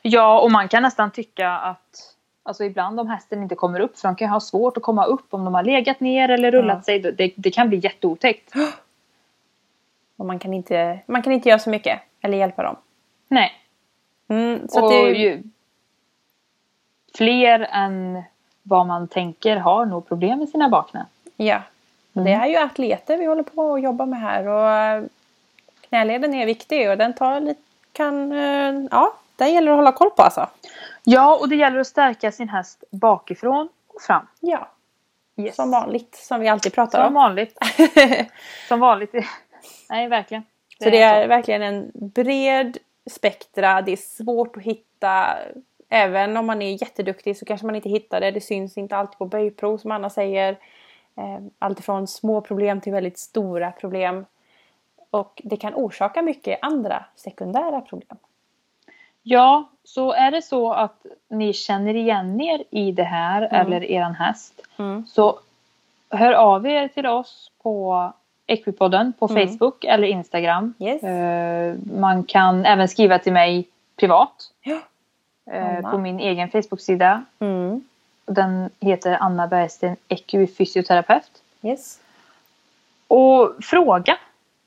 [0.01, 2.07] Ja, och man kan nästan tycka att
[2.43, 5.33] Alltså ibland om hästen inte kommer upp, för de kan ha svårt att komma upp
[5.33, 6.83] om de har legat ner eller rullat Ja.
[6.83, 6.99] sig.
[6.99, 8.53] Det, det kan bli jätteotäckt.
[10.17, 12.75] Och man kan, inte, man kan inte göra så mycket eller hjälpa dem.
[13.27, 13.51] Nej.
[14.29, 15.43] Mm, så och det, ju,
[17.17, 18.23] fler än
[18.63, 21.05] vad man tänker har nog problem med sina baknän.
[21.37, 21.61] ja.
[22.15, 22.25] Mm.
[22.25, 24.47] det är ju atleter vi håller på att jobba med här.
[24.47, 25.03] Och eh,
[25.89, 27.61] knäleden är viktig och den tar lite,
[27.93, 30.47] kan, eh, ja, den gäller att hålla koll på alltså.
[31.03, 34.27] Ja, och det gäller att stärka sin häst bakifrån och fram.
[34.39, 34.67] Ja,
[35.37, 35.55] Yes.
[35.55, 37.13] som vanligt som vi alltid pratar Som om.
[37.13, 37.57] vanligt.
[38.67, 39.13] Som vanligt.
[39.89, 40.43] Nej, verkligen.
[40.83, 42.77] Så det är verkligen en bred
[43.11, 43.81] spektra.
[43.81, 45.37] Det är svårt att hitta.
[45.93, 48.31] Även om man är jätteduktig så kanske man inte hittar det.
[48.31, 50.51] Det syns inte alltid på böjprov som Anna säger.
[51.17, 54.25] Eh, Allt ifrån små problem till väldigt stora problem.
[55.09, 58.17] Och det kan orsaka mycket andra sekundära problem.
[59.23, 63.67] Ja, så är det så att ni känner igen er i det här Mm.
[63.67, 64.61] eller eran häst.
[64.79, 65.05] Mm.
[65.07, 65.39] Så
[66.09, 68.13] hör av er till oss på
[68.47, 69.47] Equipodden på Mm.
[69.47, 70.73] Facebook eller Instagram.
[70.79, 71.03] Yes.
[71.03, 74.51] Eh, Man kan även skriva till mig privat.
[74.61, 74.79] Ja.
[75.51, 75.91] Eh.
[75.91, 77.23] På min egen Facebook-sida.
[77.39, 77.83] Mm.
[78.25, 81.31] Den heter Anna Bergsten EQ fysioterapeut.
[81.61, 81.99] Yes.
[83.07, 84.17] Och fråga.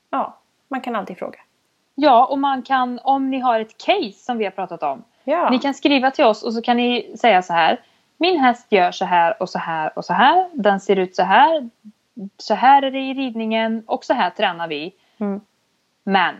[0.09, 1.39] Ja, man kan alltid fråga.
[1.95, 5.03] Ja, och man kan, om ni har ett case som vi har pratat om.
[5.23, 5.49] Ja.
[5.49, 7.81] Ni kan skriva till oss och så kan ni säga så här.
[8.17, 10.49] Min häst gör så här och så här och så här.
[10.53, 11.69] Den ser ut så här.
[12.37, 14.93] Så här är det i ridningen och så här tränar vi.
[15.17, 15.41] Mm.
[16.03, 16.35] Men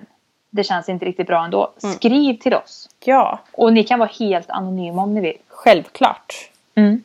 [0.56, 1.74] det känns inte riktigt bra ändå.
[1.84, 1.96] Mm.
[1.96, 2.89] Skriv till oss.
[3.00, 5.38] ja, Och ni kan vara helt anonyma om ni vill.
[5.48, 6.50] självklart.
[6.76, 7.04] Mm.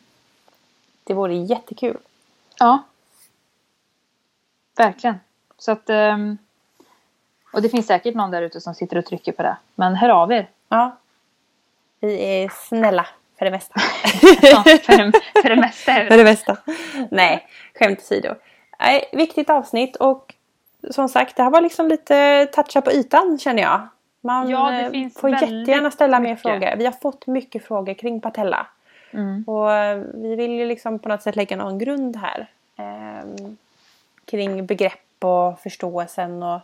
[1.03, 1.97] Det vore jättekul.
[2.59, 2.83] Ja.
[4.77, 5.19] Verkligen.
[5.57, 5.89] Så att...
[5.89, 6.37] ehm,
[7.53, 9.57] och det finns säkert någon där ute som sitter och trycker på det.
[9.75, 10.49] Men hör av er.
[10.69, 10.97] Ja.
[11.99, 13.75] Vi är snälla för det mesta.
[14.41, 16.23] Ja, för, det, för det mesta för det.
[16.23, 16.57] mesta.
[17.11, 17.47] Nej,
[17.79, 18.35] skämt åsido.
[19.11, 20.33] Viktigt avsnitt och
[20.89, 23.87] som sagt det här var liksom lite toucha på ytan känner jag.
[24.21, 26.41] Man Ja, eh, får jättegärna ställa mer mycket.
[26.41, 26.75] frågor.
[26.77, 28.67] Vi har fått mycket frågor kring Patella.
[29.11, 29.43] Mm.
[29.47, 32.47] Och eh, vi vill ju liksom på något sätt lägga någon grund här.
[32.75, 33.57] ehm,
[34.25, 36.61] kring begrepp och förståelsen och, och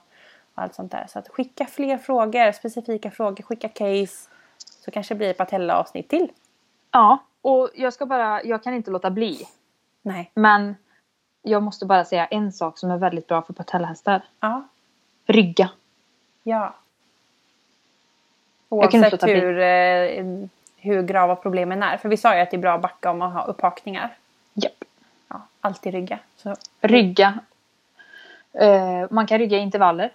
[0.55, 1.05] allt sånt där.
[1.09, 4.29] Så att skicka fler frågor, specifika frågor, skicka case.
[4.57, 6.31] Så kanske det blir ett Patella-avsnitt till.
[6.91, 8.43] Ja, och jag ska bara...
[8.43, 9.47] Jag kan inte låta bli.
[10.01, 10.31] Nej.
[10.33, 10.75] Men
[11.47, 14.21] jag måste bara säga en sak som är väldigt bra för patellhästar.
[14.39, 14.67] Ja.
[15.25, 15.69] Rygga.
[16.43, 16.75] Ja.
[18.69, 20.25] Oavsett hur, eh,
[20.77, 21.97] hur grava problemen är.
[21.97, 24.15] För vi sa ju att det är bra att backa om man har upphakningar.
[24.53, 24.83] Japp.
[25.27, 26.19] Ja, alltid rygga.
[26.37, 26.55] Så.
[26.81, 27.39] Rygga.
[28.53, 30.11] Eh, man kan rygga i intervaller.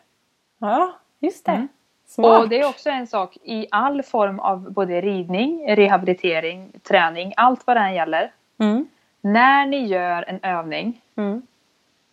[0.58, 1.52] Ja, just det.
[1.52, 1.68] Mm.
[2.06, 2.42] Smart.
[2.42, 7.66] Och det är också en sak i all form av både ridning, rehabilitering, träning, allt
[7.66, 8.32] vad det än gäller.
[8.58, 8.88] Mm.
[9.24, 11.42] När ni gör en övning, Mm.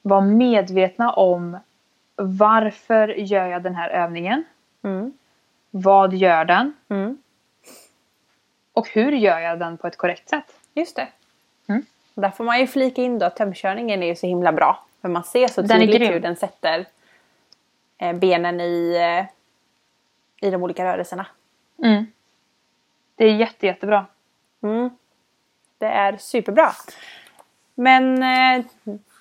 [0.01, 1.57] var medvetna om
[2.15, 4.43] varför gör jag den här övningen?
[4.83, 5.13] Mm.
[5.71, 6.73] Vad gör den?
[6.89, 7.17] Mm.
[8.73, 10.59] Och hur gör jag den på ett korrekt sätt?
[10.73, 11.07] Just det.
[11.67, 11.85] Mm.
[12.13, 14.85] Där får man ju flika in då att tömkörningen är ju så himla bra.
[15.01, 16.13] För man ser så Den tydligt grym.
[16.13, 16.85] hur den sätter
[17.97, 21.25] eh, benen i, eh, i de olika rörelserna.
[21.83, 22.05] Mm.
[23.15, 24.05] Det är jätte, jättebra.
[24.61, 24.89] Mm.
[25.79, 26.71] Det är superbra.
[27.75, 28.65] Men eh,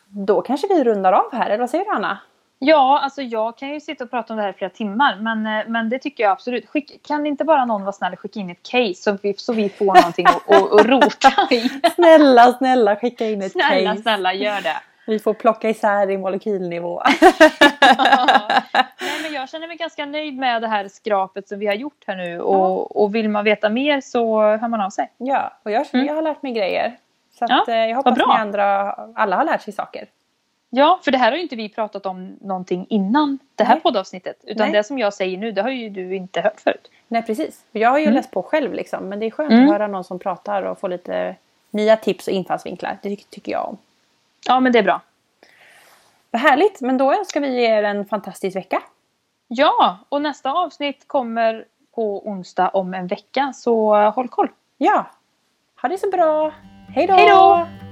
[0.08, 2.18] då kanske vi rundar av här, eller vad säger du Anna?
[2.58, 5.46] Ja, alltså jag kan ju sitta och prata om det här i flera timmar, men,
[5.46, 6.68] eh, men det tycker jag absolut.
[6.68, 9.52] Skick, kan inte bara någon vara snäll och skicka in ett case så vi, så
[9.52, 11.68] vi får någonting att, rota i?
[11.94, 14.02] Snälla, snälla skicka in ett Snälla, case.
[14.02, 14.76] snälla, gör det.
[15.08, 17.02] Vi får plocka isär i molekylnivå.
[19.00, 22.04] Nej, men jag känner mig ganska nöjd med det här skrapet som vi har gjort
[22.06, 22.40] här nu.
[22.40, 25.10] Och, och vill man veta mer så hör man av sig.
[25.18, 26.06] ja, och jag, Mm.
[26.06, 26.96] jag har lärt mig grejer.
[27.38, 28.26] Så att, Ja, eh, jag hoppas bra.
[28.26, 30.06] ni andra, alla har lärt sig saker.
[30.70, 33.82] Ja, för det här har ju inte vi pratat om någonting innan det här Nej.
[33.82, 34.36] poddavsnittet.
[34.44, 34.72] Utan Nej.
[34.72, 36.90] det som jag säger nu, det har ju du inte hört förut.
[37.08, 37.64] Nej precis.
[37.72, 38.14] Jag har ju Mm.
[38.14, 39.08] läst på själv liksom.
[39.08, 39.64] Men det är skönt Mm.
[39.64, 41.34] att höra någon som pratar och få lite
[41.70, 42.98] nya tips och infallsvinklar.
[43.02, 43.76] Det ty- tycker jag om.
[44.46, 45.00] Ja, men det är bra.
[46.30, 46.80] Vad härligt.
[46.80, 48.82] Men då önskar vi er en fantastisk vecka.
[49.48, 53.52] Ja, och nästa avsnitt kommer på onsdag om en vecka.
[53.54, 54.48] Så håll koll.
[54.76, 55.06] Ja.
[55.82, 56.52] Ha det så bra.
[56.94, 57.14] Hej då!
[57.14, 57.87] Hej då!